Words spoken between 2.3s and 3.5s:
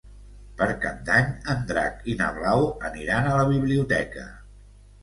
Blau aniran a la